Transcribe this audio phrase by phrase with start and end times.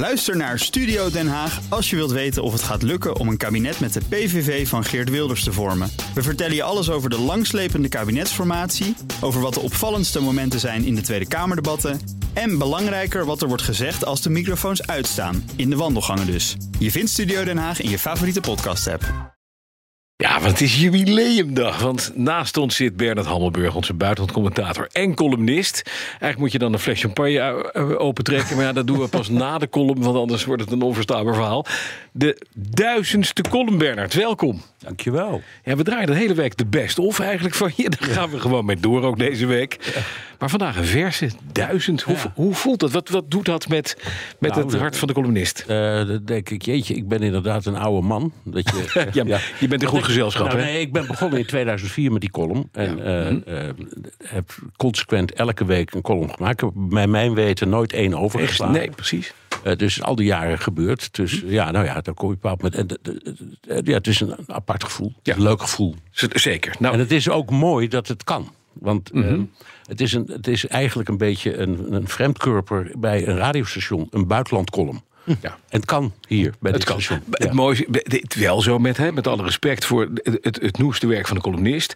[0.00, 3.36] Luister naar Studio Den Haag als je wilt weten of het gaat lukken om een
[3.36, 5.90] kabinet met de PVV van Geert Wilders te vormen.
[6.14, 10.94] We vertellen je alles over de langslepende kabinetsformatie, over wat de opvallendste momenten zijn in
[10.94, 12.00] de Tweede Kamerdebatten
[12.32, 16.56] en belangrijker wat er wordt gezegd als de microfoons uitstaan, in de wandelgangen dus.
[16.78, 19.38] Je vindt Studio Den Haag in je favoriete podcast-app.
[20.20, 21.80] Ja, want het is jubileumdag.
[21.80, 25.82] Want naast ons zit Bernard Hammelburg, onze buitenlandcommentator en columnist.
[26.08, 28.56] Eigenlijk moet je dan een fles champagne eh, opentrekken.
[28.56, 31.34] Maar ja, dat doen we pas na de column, want anders wordt het een onverstaanbaar
[31.34, 31.66] verhaal.
[32.12, 34.14] De duizendste column, Bernard.
[34.14, 34.62] Welkom.
[34.78, 35.42] Dankjewel.
[35.64, 37.90] Ja, we draaien de hele week de best of eigenlijk van je.
[37.90, 39.78] Daar gaan we gewoon mee door ook deze week.
[40.40, 42.02] Maar vandaag een verse, duizend.
[42.02, 42.90] Hoe, hoe voelt dat?
[42.90, 43.96] Wat, wat doet dat met,
[44.38, 45.64] met Nou, het hart van de columnist?
[45.66, 45.76] Eh,
[46.06, 48.32] dan denk ik, jeetje, ik ben inderdaad een oude man.
[48.44, 50.64] Dat je, Ja, maar je bent in goed gezelschap, Nou, hè?
[50.64, 52.68] nee, ik ben begonnen in 2004 met die column.
[52.72, 53.28] En eh,
[53.68, 53.74] eh,
[54.24, 56.62] heb consequent elke week een column gemaakt.
[56.62, 58.74] Ik bij mijn weten nooit één overgeslagen.
[58.74, 59.32] Nee, precies.
[59.62, 61.14] Eh, dus al die jaren gebeurd.
[61.14, 62.98] Dus ja, nou ja, dan kom je een bepaald moment.
[63.02, 63.18] En,
[63.68, 65.12] eh, eh, ja, het is een apart gevoel.
[65.22, 65.34] Ja.
[65.34, 65.94] Een leuk gevoel.
[66.32, 66.74] Zeker.
[66.78, 68.52] Nou, En het is ook mooi dat het kan.
[68.80, 69.28] Want Mhm.
[69.28, 69.38] eh,
[69.84, 74.26] het, is een, het is eigenlijk een beetje een, een vreemdkörper bij een radiostation, een
[74.26, 75.02] buitenlandcolumn.
[75.24, 75.36] ja.
[75.42, 77.00] En het kan hier bij Het kan.
[77.00, 77.22] station.
[77.30, 77.52] Het Ja.
[77.54, 81.06] mooie is, het wel zo met, hè, met alle respect voor het, het, het noeste
[81.06, 81.94] werk van de columnist.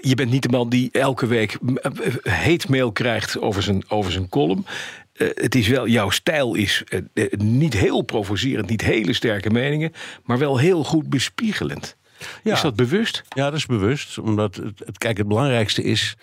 [0.00, 1.58] Je bent niet de man die elke week
[2.22, 4.66] heet mail krijgt over zijn, over zijn column.
[5.12, 9.50] Eh, het is wel, jouw stijl is eh, eh, niet heel provocerend, niet hele sterke
[9.50, 9.92] meningen,
[10.24, 11.96] maar wel heel goed bespiegelend.
[12.42, 12.52] Ja.
[12.54, 13.22] Is dat bewust?
[13.28, 14.18] Ja, dat is bewust.
[14.18, 16.16] Omdat het, het- kijk, het belangrijkste is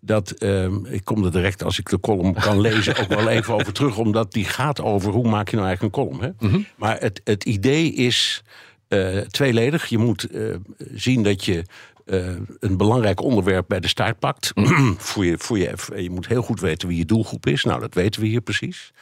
[0.00, 0.30] dat.
[0.30, 3.72] ehm, ik kom er direct als ik de column kan lezen ook wel even over
[3.72, 3.98] terug.
[3.98, 6.36] Omdat die gaat over hoe maak je nou eigenlijk een column.
[6.40, 6.58] Hè?
[6.76, 8.42] Maar het, het idee is
[8.88, 9.86] eh, tweeledig.
[9.86, 10.54] Je moet eh,
[10.94, 11.62] zien dat je.
[12.06, 12.26] eh,
[12.60, 14.52] een belangrijk onderwerp bij de staart pakt.
[14.98, 17.64] voor je, voor je, je moet heel goed weten wie je doelgroep is.
[17.64, 18.92] Nou, dat weten we hier precies.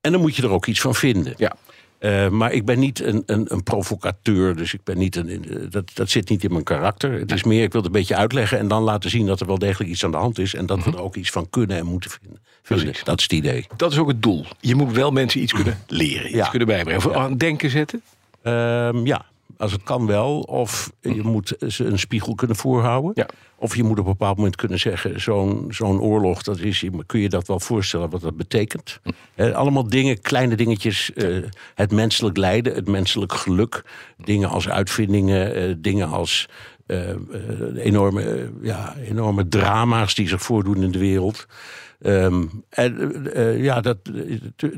[0.00, 1.34] En dan moet je er ook iets van vinden.
[1.36, 1.56] Ja.
[2.00, 5.56] Eh, maar ik ben niet een, een, een provocateur, dus ik ben niet een, eh,
[5.70, 7.12] dat, dat zit niet in mijn karakter.
[7.12, 9.46] Het is meer, ik wil het een beetje uitleggen en dan laten zien dat er
[9.46, 10.54] wel degelijk iets aan de hand is.
[10.54, 12.38] En dat we er ook iets van kunnen en moeten vinden.
[12.62, 13.04] Precies.
[13.04, 13.66] Dat is het idee.
[13.76, 14.44] Dat is ook het doel.
[14.60, 16.48] Je moet wel mensen iets kunnen leren, iets Ja.
[16.48, 17.06] kunnen bijbrengen.
[17.06, 18.02] Of aan het denken zetten.
[18.42, 19.24] Ehm, ja,
[19.60, 20.40] als het kan wel.
[20.40, 23.10] Of je moet ze een spiegel kunnen voorhouden.
[23.14, 23.26] Ja.
[23.56, 27.20] Of je moet op een bepaald moment kunnen zeggen: zo'n zo'n oorlog, dat is, kun
[27.20, 29.00] je dat wel voorstellen wat dat betekent?
[29.34, 31.12] Eh, allemaal dingen, kleine dingetjes.
[31.12, 31.36] eh,
[31.74, 33.82] het menselijk lijden, het menselijk geluk.
[34.16, 36.48] Dingen als uitvindingen, eh, dingen als.
[36.86, 37.14] eh,
[37.76, 41.46] enorme, ja, enorme drama's die zich voordoen in de wereld.
[42.00, 43.98] Ehm, en eh, eh, ja, dat,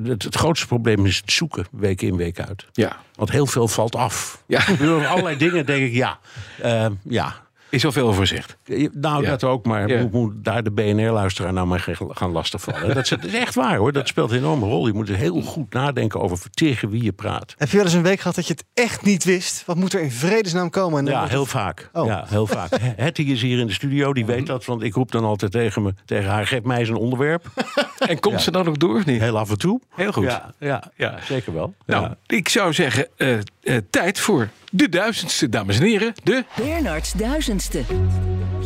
[0.03, 2.66] het, grootste probleem is het zoeken, week in, week uit.
[2.72, 2.97] Ja.
[3.15, 4.43] Want heel veel valt af.
[4.47, 4.65] Ja.
[4.78, 6.19] Bedoel, allerlei dingen denk ik, ja.
[6.62, 7.34] eh, ja.
[7.72, 8.56] Is al veel over gezegd.
[8.93, 9.28] Nou, Ja.
[9.31, 10.00] dat ook, maar Ja.
[10.00, 12.94] moet, moet daar de BNR-luisteraar nou maar gaan- lastigvallen.
[12.94, 14.87] Dat is, dat is echt waar hoor, dat speelt een enorme rol.
[14.87, 17.55] Je moet heel goed nadenken over tegen wie je praat.
[17.59, 19.62] Heb je wel eens een week gehad dat je het echt niet wist?
[19.66, 20.99] Wat moet er in vredesnaam komen?
[21.06, 21.91] En Ja, heel het- vaak.
[21.93, 22.06] Oh.
[22.06, 22.71] Ja, heel vaak.
[22.97, 24.65] Hetty is hier in de studio, die weet dat.
[24.65, 27.44] Want ik roep dan altijd tegen, me, tegen haar, geef mij eens een onderwerp.
[28.09, 29.21] En komt ze dan ook door of niet?
[29.21, 29.81] Heel af en toe.
[29.94, 30.25] Heel goed.
[30.25, 31.19] Ja, ja, Ja.
[31.25, 31.75] zeker wel.
[31.87, 32.16] Nou, Ja.
[32.27, 36.12] ik zou zeggen, eh, eh, tijd voor de duizendste, dames en heren.
[36.22, 37.83] De Bernards duizendste.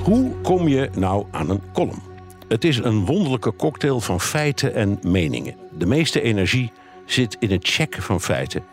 [0.02, 2.02] Hoe kom je nou aan een column?
[2.48, 5.54] Het is een wonderlijke cocktail van feiten en meningen.
[5.78, 6.72] De meeste energie
[7.04, 8.64] zit in het checken van feiten.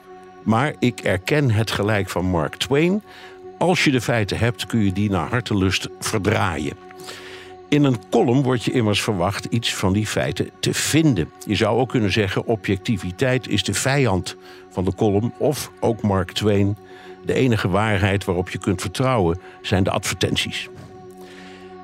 [0.43, 3.03] Maar ik erken het gelijk van Mark Twain.
[3.57, 6.73] Als je de feiten hebt, kun je die naar hartelust verdraaien.
[7.69, 11.31] In een column wordt je immers verwacht iets van die feiten te vinden.
[11.45, 14.35] Je zou ook kunnen zeggen: objectiviteit is de vijand
[14.69, 15.33] van de column.
[15.37, 16.77] Of ook Mark Twain:
[17.25, 20.69] de enige waarheid waarop je kunt vertrouwen zijn de advertenties.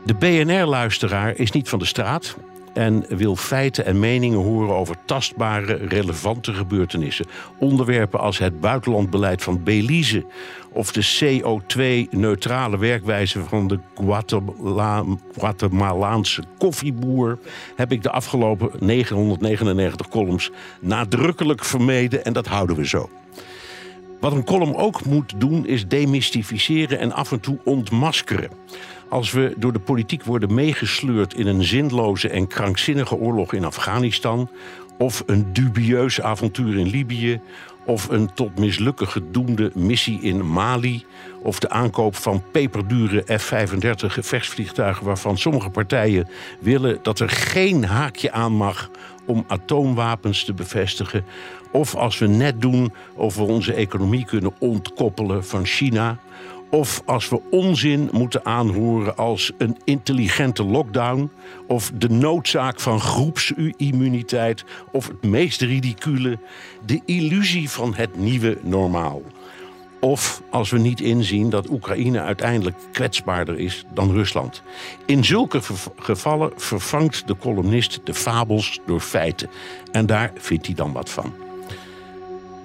[0.06, 2.36] De BNR-luisteraar is niet van de straat
[2.74, 7.26] en wil feiten en meningen horen over tastbare, relevante gebeurtenissen.
[7.58, 10.26] Onderwerpen als het buitenlandbeleid van Belize
[10.72, 15.04] of de CO2-neutrale werkwijze van de Guatemala-
[15.38, 17.40] Guatemalaanse koffieboer
[17.76, 20.52] heb ik de afgelopen 999 columns
[20.82, 23.10] nadrukkelijk vermeden en dat houden we zo.
[24.20, 28.50] Wat een column ook moet doen, is demystificeren en af en toe ontmaskeren.
[29.10, 34.50] Als we door de politiek worden meegesleurd in een zinloze en krankzinnige oorlog in Afghanistan,
[34.98, 37.42] of een dubieus avontuur in Libië,
[37.86, 41.06] of een tot mislukken gedoemde missie in Mali,
[41.42, 46.28] of de aankoop van peperdure F-35 gevechtsvliegtuigen waarvan sommige partijen
[46.60, 48.90] willen dat er geen haakje aan mag
[49.26, 51.26] om atoomwapens te bevestigen,
[51.72, 56.20] of als we net doen of we onze economie kunnen ontkoppelen van China,
[56.72, 61.32] Of als we onzin moeten aanhoren als een intelligente lockdown.
[61.68, 64.66] Of de noodzaak van groepsimmuniteit.
[64.92, 66.40] Of het meest ridicule,
[66.86, 69.22] de illusie van het nieuwe normaal.
[70.00, 74.62] Of als we niet inzien dat Oekraïne uiteindelijk kwetsbaarder is dan Rusland.
[75.06, 75.62] In zulke
[75.96, 79.50] gevallen vervangt de columnist de fabels door feiten.
[79.92, 81.49] En daar vindt hij dan wat van.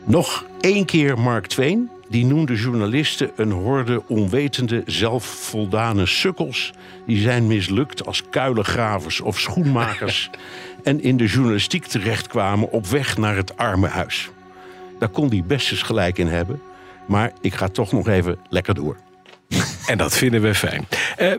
[0.07, 1.91] Nog één keer Mark Twain.
[2.09, 6.73] Die noemde journalisten een horde onwetende, zelfvoldane sukkels.
[7.07, 10.31] Die zijn mislukt als kuilengravers of schoenmakers.
[10.83, 14.31] en in de journalistiek terechtkwamen op weg naar het armenhuis.
[14.99, 16.61] Daar kon hij best eens gelijk in hebben.
[17.07, 18.97] Maar ik ga toch nog even lekker door.
[19.87, 20.87] En dat vinden we fijn.
[21.17, 21.33] Eh,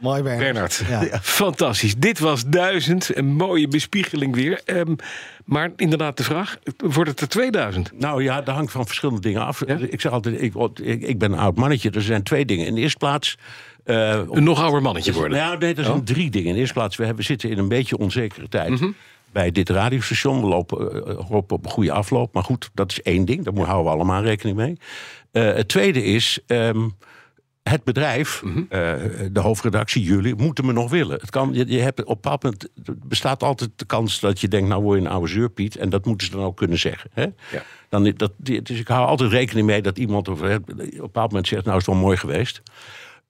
[0.00, 0.42] Mooi Bernard.
[0.52, 1.18] Bernard, Ja.
[1.22, 1.94] fantastisch.
[1.96, 4.60] Dit was duizend, een mooie bespiegeling weer.
[4.64, 4.94] Ehm,
[5.44, 7.90] maar inderdaad de vraag, wordt het er 2000?
[7.98, 9.62] Nou ja, dat hangt van verschillende dingen af.
[9.62, 11.90] Ik zeg altijd, ik, ik, ik ben een oud mannetje.
[11.90, 12.66] Er zijn twee dingen.
[12.66, 13.38] In de eerste plaats...
[13.84, 15.38] eh, Een nog ouder mannetje worden.
[15.38, 16.48] Nou, nee, er zijn drie dingen.
[16.48, 18.70] In de eerste plaats, we, hebben, we zitten in een beetje onzekere tijd.
[18.70, 18.90] Mhm.
[19.32, 22.34] Bij dit radiostation, we lopen eh, hopen op een goede afloop.
[22.34, 23.44] Maar goed, dat is één ding.
[23.44, 24.76] Daar moeten- houden we allemaal rekening mee.
[25.32, 26.88] Eh, het tweede is, ehm,
[27.62, 28.58] het bedrijf, Mhm.
[28.68, 28.92] eh,
[29.32, 31.20] de hoofdredactie, jullie, moeten me nog willen.
[31.20, 34.48] Het kan, je, je hebt op bepaald moment er bestaat altijd de kans dat je
[34.48, 35.76] denkt, nou word je een oude zeurpiet.
[35.76, 37.10] En dat moeten ze dan ook kunnen zeggen.
[37.12, 37.22] Hè?
[37.22, 37.62] Ja.
[37.88, 41.48] Dan, dat, dus ik hou altijd rekening mee dat iemand op op een bepaald moment
[41.48, 42.62] zegt, nou is het wel mooi geweest.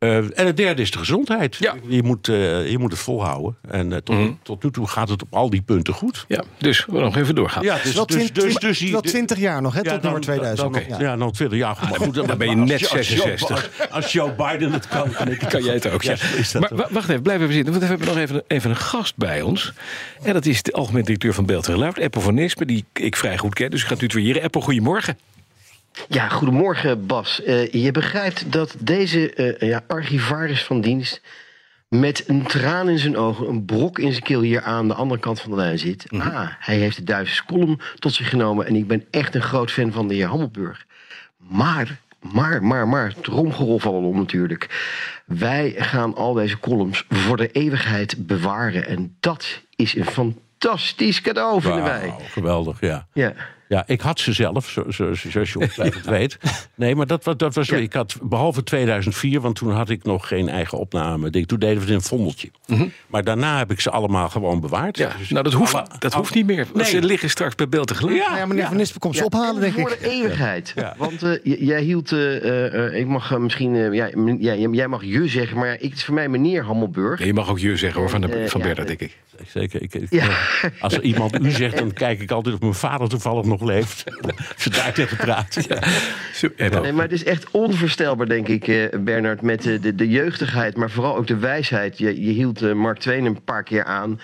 [0.00, 1.56] Eh, en het derde is de gezondheid.
[1.56, 1.74] Ja.
[1.88, 3.56] Je, moet, eh, je moet het volhouden.
[3.70, 4.30] En eh, tot, Mhm.
[4.42, 6.24] tot nu toe gaat het op al die punten goed.
[6.28, 7.62] Ja, dus we nog even doorgaan.
[7.62, 10.02] Ja, Dus dus, wel, dus, dus, twint- dus, die- wel 20 jaar nog, hè, tot
[10.02, 10.72] nummer 2000.
[10.72, 11.00] Dan, Ja.
[11.00, 11.76] ja, dan 20 jaar.
[11.76, 13.70] Goed, dan ben je net als Joe- 66.
[13.78, 16.12] Als, als Joe Biden het kan, kan ik Kan jij het ook, ja.
[16.20, 17.72] Ja, is dat maar wacht even, blijf even zitten.
[17.72, 19.72] Want we hebben nog even, even een gast bij ons.
[20.22, 23.16] En dat is de algemeen directeur van Beeld en Geluid, Eppo van Nispen, die ik
[23.16, 23.70] vrij goed ken.
[23.70, 24.42] Dus ik ga het tutoyeren.
[24.42, 25.18] Eppo, goedemorgen.
[26.08, 27.42] Ja, goedemorgen Bas.
[27.42, 31.20] Eh, je begrijpt dat deze eh, ja, archivaris van dienst
[31.90, 35.20] met een traan in zijn ogen, een brok in zijn keel hier aan de andere
[35.20, 36.06] kant van de lijn zit.
[36.10, 39.70] Ah, hij heeft de Duitse column tot zich genomen en ik ben echt een groot
[39.70, 40.86] fan van de heer Hammelburg.
[41.36, 44.68] Maar, maar, maar, maar, tromgeroffel om natuurlijk.
[45.26, 51.60] Wij gaan al deze columns voor de eeuwigheid bewaren en dat is een fantastisch cadeau,
[51.60, 52.06] vinden wij.
[52.06, 53.06] Wauw, geweldig, ja.
[53.12, 53.34] Ja.
[53.70, 56.38] Ja, ik had ze zelf, zo, zo, zoals je ongetwijfeld weet.
[56.74, 57.68] Nee, maar dat, dat was...
[57.68, 57.76] Ja.
[57.76, 61.30] Ik had, behalve 2004, want toen had ik nog geen eigen opname.
[61.30, 62.50] Toen deden we het in een vondeltje.
[63.06, 64.96] Maar daarna heb ik ze allemaal gewoon bewaard.
[64.98, 66.66] Ja, Dus nou, dat hoeft, alle- dat hoeft niet meer.
[66.74, 66.84] Nee.
[66.84, 68.16] Ze liggen straks bij Beeld en Geluid.
[68.16, 70.00] Ja, Nou ja, meneer Van Nispen komt ze Ja, ophalen, denk en voor ik.
[70.00, 70.72] de eeuwigheid.
[70.76, 70.94] Ja.
[70.98, 71.38] Want eh,
[71.68, 73.92] jij hield, eh, eh, ik mag misschien, eh,
[74.40, 77.18] jij- jij mag je zeggen, maar ik, het is voor mij meneer Hammelburg.
[77.18, 79.16] Nee, je mag ook je zeggen hoor, van, de, van eh, denk ik.
[79.46, 79.82] Zeker.
[79.82, 80.28] Ik, ik- Ja.
[80.80, 84.04] Als iemand u zegt, dan kijk ik altijd of mijn vader toevallig nog leeft.
[84.54, 85.56] Als daar tegen praat.
[85.56, 85.86] Eppo.
[86.56, 90.76] Nee, maar het is echt onvoorstelbaar, denk ik, eh, Bernard, met eh, de, de jeugdigheid,
[90.76, 91.98] maar vooral ook de wijsheid.
[91.98, 94.20] Je, je hield eh, Mark Twain een paar keer aan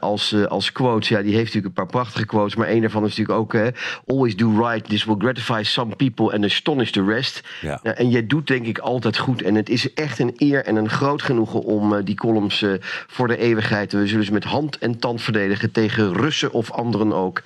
[0.00, 1.08] als, als quotes.
[1.08, 3.72] Ja, die heeft natuurlijk een paar prachtige quotes, maar een daarvan is natuurlijk ook:
[4.06, 7.40] Always do right, this will gratify some people and astonish the rest.
[7.60, 7.80] Ja.
[7.82, 9.42] Nou, en jij doet denk ik altijd goed.
[9.42, 12.64] En het is echt een eer en een groot genoegen om die columns
[13.06, 13.92] voor de eeuwigheid.
[13.92, 17.42] We zullen ze met hand en tand verdedigen tegen Russen of anderen ook.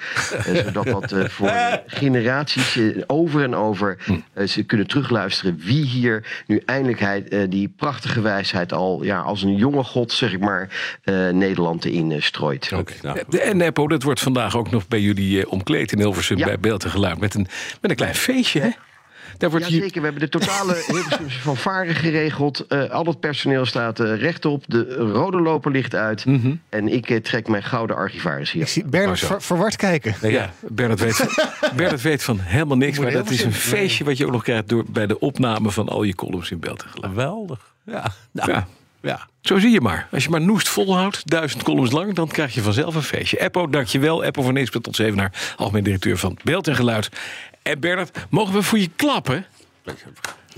[0.65, 1.53] Zodat dat voor
[1.87, 3.90] generaties over en over
[4.33, 5.57] eh, ze kunnen terugluisteren.
[5.59, 10.13] Wie hier nu eindelijk hij, eh, die prachtige wijsheid al ja, als een jonge god,
[10.13, 12.71] zeg ik maar, eh, Nederland in eh, strooit.
[13.03, 16.45] Nou, En Eppo, dat wordt vandaag ook nog bij jullie eh, omkleed in Hilversum Ja.
[16.47, 17.19] bij Beeld en Geluid.
[17.19, 17.47] Met een,
[17.81, 18.69] met een klein feestje, hè?
[19.39, 22.67] Daar wordt Jazeker, we hebben de totale Hilversumse fanfare geregeld.
[22.69, 24.65] Eh, al het personeel staat eh, rechtop.
[24.67, 26.25] De rode loper ligt uit.
[26.69, 28.67] En ik eh, trek mijn gouden archivaris Ik hier.
[28.67, 30.15] zie Bernard ver- verward kijken.
[30.31, 31.27] Ja, Bernard weet,
[31.77, 32.97] Bernard weet van helemaal niks.
[32.97, 35.71] Moet Maar dat is een feestje wat je ook nog krijgt door, bij de opname
[35.71, 37.13] van al je columns in Beeld en Geluid.
[37.13, 37.59] geweldig.
[37.87, 38.67] Ja, nou, Ja.
[39.01, 39.29] ja.
[39.41, 40.09] Zo zie je maar.
[40.13, 43.39] Als je maar noest volhoudt, duizend columns lang, dan krijg je vanzelf een feestje.
[43.41, 44.25] Eppo, dankjewel.
[44.25, 47.09] Eppo van Neespen tot Zevenaar, algemeen directeur van Beeld en Geluid.
[47.63, 49.47] En Bernard, mogen we voor je klappen?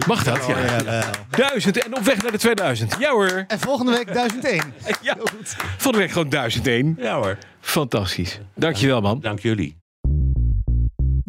[0.06, 0.46] Mag dat?
[0.46, 1.10] Ja.
[1.30, 2.94] Duizend en op weg naar de 2000.
[2.98, 3.44] Ja hoor.
[3.48, 4.74] En volgende week 1001.
[5.02, 5.16] Ja.
[5.76, 6.96] Volgende week gewoon 1001.
[6.98, 7.38] ja hoor.
[7.60, 8.38] Fantastisch.
[8.54, 9.20] Dankjewel man.
[9.20, 9.81] Dank jullie.